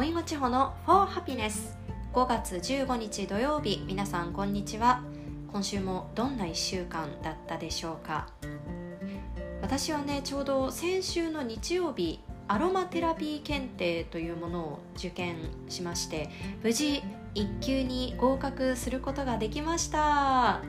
[0.00, 1.74] おいごちほの For Happiness
[2.14, 3.84] 5月15日土曜日。
[3.86, 5.02] 皆さんこんにちは。
[5.52, 8.26] 今週もどんな1週間だったでしょうか。
[9.60, 15.36] 私はねちょうど先週の日曜日アロマテラピー検定というものを受験
[15.68, 16.30] しまして
[16.62, 17.02] 無事
[17.34, 20.62] 1級に合格することができました。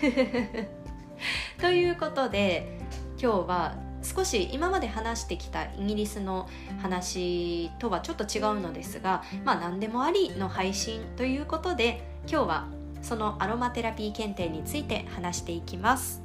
[1.60, 2.80] ということで
[3.20, 3.87] 今日は
[4.18, 6.48] 少し今まで話してきたイギリスの
[6.82, 12.66] 話とはちょっと違うのですがまあ何でもありの配信ということで今日は
[13.00, 16.20] そのアロマテラピー検定について話していきます。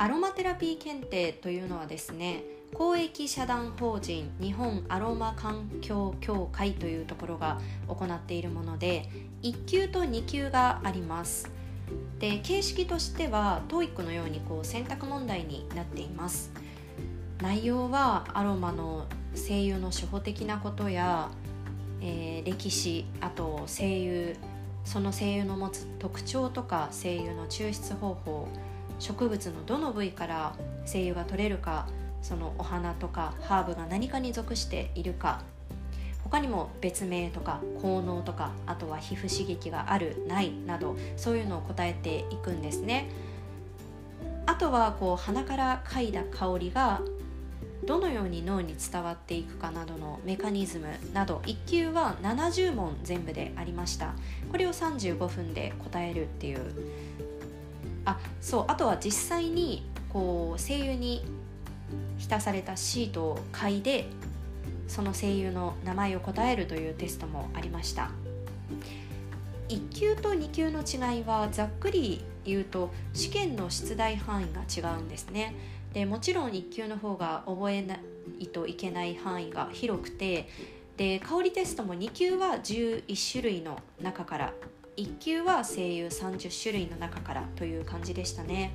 [0.00, 9.10] アロマテラピー検定というのはですね公益社団法人日本アロマ環境協会というところが行っているもので
[9.42, 11.50] 1級と2級があります。
[12.18, 16.50] で形式としては TOEIC のようにこう選択問題になっています。
[17.42, 19.04] 内容はアロマの
[19.34, 21.28] 声優の初歩的なことや、
[22.00, 24.36] えー、歴史あと声優
[24.82, 28.48] その声優の持つ特徴とか声優の抽出方法
[29.00, 31.88] 植物のどの部位から精油が取れるか
[32.22, 35.42] そのお花とかハーブが何かに属しているか
[36.22, 43.08] 他にも別名とか効能とかあとは皮膚刺激があるないなどそういうのを答えていくんですね。
[44.46, 47.00] あとはこう鼻から嗅いだ香りが
[47.86, 54.14] どのように脳に伝わっていくかなどのメカニズムなど1級は70問全部でありました。
[54.50, 56.60] これを35分で答えるっていう
[58.04, 61.24] あそうあとは実際にこう声優に
[62.18, 64.06] 浸されたシートを嗅いで
[64.88, 68.10] その声優の名前を答えるというテストもありました。
[69.68, 75.54] 1級と2級の違いはざっくり言うと試験の出題範囲が違うんですね。
[75.92, 77.98] でもちろん1級の方が覚えな
[78.38, 80.48] いといけない範囲が広くて
[80.96, 84.52] で香りテストも2級は11種類の中から
[85.00, 88.72] 1級は声優30種類の中からという感じでしたね。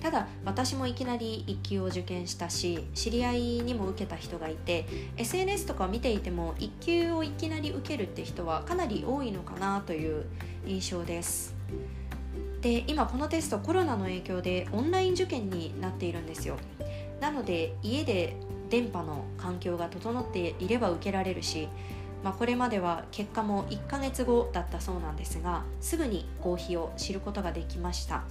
[0.00, 4.86] ただ私もいきなり1級を受験したし知り合いにも受けた人がいて
[5.16, 10.24] SNS とか見ていても1級をいきなり受けるって人はかなり多いのかなという
[10.66, 11.54] 印象です。
[12.60, 16.56] で今このテストコロナの影響でオンライン受験になっているんですよ。
[17.20, 18.36] なので家で
[18.70, 21.68] 電波の環境が整っていれば受けられるし
[22.22, 28.22] まあ、これまでは結果も1ヶ月後だったそうなんですがすぐに合否を知ることができました。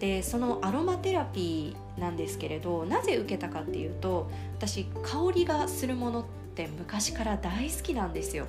[0.00, 6.24] でそのアロマテラピーなんですけれどなぜ受けたかっていうと私香りがするものっ
[6.54, 8.46] て昔から大好きなんですよ。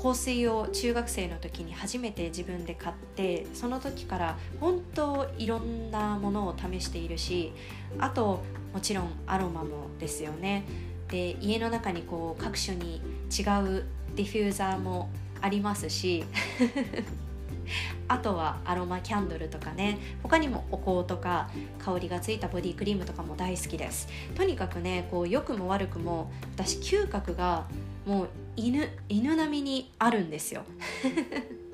[0.00, 7.52] 香水を中学生の時に初めて自分で買ってその時から本当いろんなものを試しているし
[7.98, 8.42] あと
[8.74, 10.64] もちろんアロマもですよね。
[11.08, 12.96] で家の中にこう各所に
[13.30, 13.84] 違う
[14.16, 15.08] ディフューザーも
[15.40, 16.24] ありますし
[18.08, 24.08] あとはアロマキャンドルとかね他にもお香とか香りがついたボディクリームとかも大好きです。
[24.34, 27.66] とにかくねこう良くも悪くも私嗅覚が
[28.06, 30.62] もう犬犬並みにあるんですよ。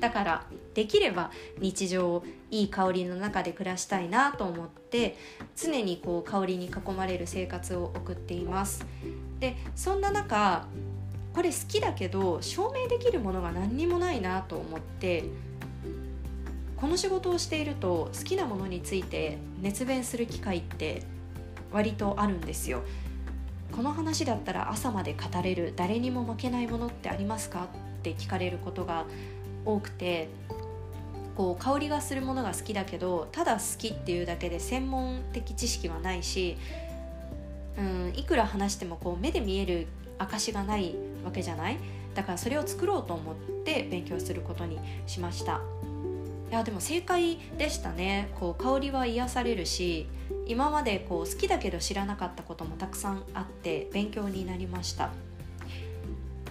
[0.00, 5.16] だからできれば日常いい香りの中で暮らしたいなと思って
[5.56, 8.84] 常にこう香りに囲まれる生活を送っています。
[9.40, 10.66] でそんな中
[11.32, 15.24] これ好きだけど証明できるものが何にもないなと思って
[16.76, 21.02] この仕事をしていると好きなものについて熱弁する機会って
[21.72, 22.82] 割とあるんですよ。
[23.72, 27.64] この話だったら朝まで語れる誰にも負けないものってありますか？
[27.64, 29.06] って聞かれることが
[29.64, 30.28] 多くて
[31.36, 36.56] こう香りがするものが好きだけどただ好きっていうだけで専門的知識はないし、
[37.76, 39.86] うん、いくら話してもこう目で見える
[40.18, 40.94] 証がない
[41.24, 41.78] わけじゃない？
[42.14, 43.34] だからそれを作ろうと思っ
[43.64, 45.60] て勉強することにしました。
[46.50, 48.28] いやでも正解でしたね。
[48.38, 50.06] こう香りは癒されるし
[50.46, 55.10] 今までこう好きだけど知らなかったこともたくさんあって勉強になりました。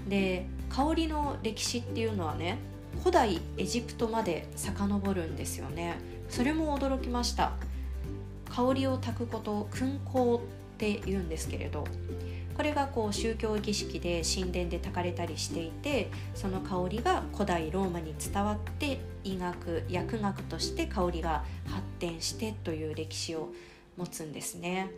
[0.09, 2.57] で香りの歴史っていうのはね
[3.03, 5.97] 古代エジプトまで遡るんですよね。
[6.29, 7.51] それも驚きました。
[8.49, 10.47] 香りを焚くこと燻香っ
[10.77, 11.85] て言うんですけれど
[12.55, 23.49] これがこう宗教儀式で神殿で焚かれたりしていてその香りが古代ローマに伝わって医学薬学として香りが発展してという歴史を
[23.97, 24.91] 持つんですね。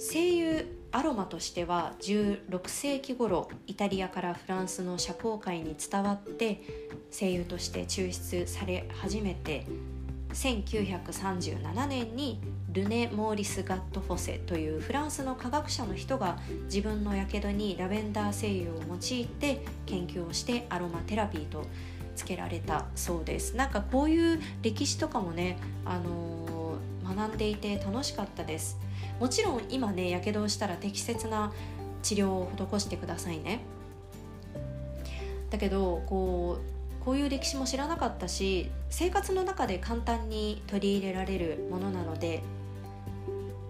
[0.00, 6.62] 声優アロマとしては16世紀頃イタリアからフランスの社交界に伝わって
[7.12, 9.66] 声優として抽出され始めて
[10.32, 12.40] 1937年に
[12.72, 21.66] ルネ・モーリス・ガット・フォセというフランスの科学者の人が自分のやけどにラベンダー精油を用いて研究をしてアロマテラピーと
[22.16, 23.54] つけられたそうです。
[23.54, 26.59] なんかこういう歴史とかもね、あのー、
[27.14, 28.78] 学んでいて楽しかったです。
[29.18, 31.52] もちろん今ねやけどをしたら適切な
[32.02, 33.60] 治療を施してくださいね。
[35.50, 36.58] だけどこ
[37.00, 42.42] うこういう歴史も知らなかったし生活の中で簡単に取り入れられるものなので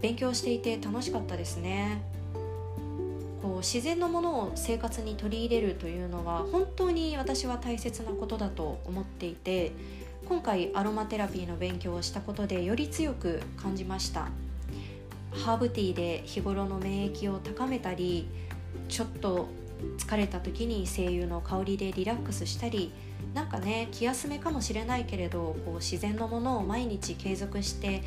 [0.03, 2.03] 勉強していて楽しかったですね。
[3.43, 9.73] こう自然のものを生活に取り入れるというのは本当に私は大切なことだと思っていて
[10.31, 14.29] 今回アロマテラピーの勉強をしたことでより強く感じました
[15.33, 18.29] ハーブティーで日頃の免疫を高めたり
[18.89, 19.49] ちょっと
[19.99, 22.93] 疲れた時に精油の香りでリラックスしたり
[23.35, 28.05] なんかね気休めかもしれないけれどこう自然のものを毎日継続して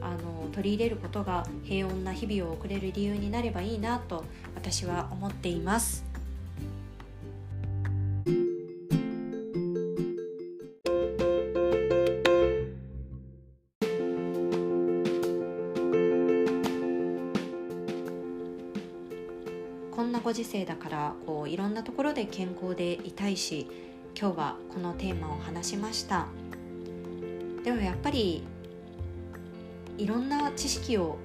[0.00, 4.24] あの取り入れることが平穏な日々を送れる理由になればいいなと
[4.54, 6.05] 私は思っています。
[20.16, 23.68] なご時世だからこういろんなところで健康でいたいし
[24.18, 26.26] 今日はこのテーマを話しました。
[27.62, 28.42] でもやっぱり
[29.98, 31.18] いろんな知識を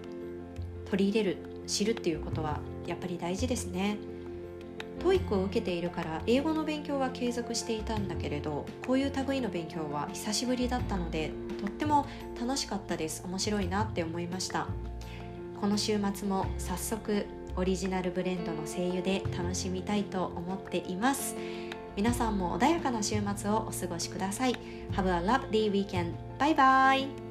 [0.89, 3.97] 取り入れる知るっていうことはやっぱり大事ですね。
[4.99, 12.05] TOEIC を受けているから英語の勉強は継続していたんだけれどこういう類の勉強は久しぶりだったのでとっても
[12.37, 13.23] 楽しかったです。
[13.25, 14.67] 面白いなって思いました。
[15.61, 17.25] この週末も早速
[17.55, 21.35] オリジナルブレンドの精油で楽しみたいと思っています。
[21.95, 24.55] 皆さんも穏やかな週末をお過ごしください。
[24.93, 26.13] Have a lovely weekend!
[26.39, 27.30] バイバイ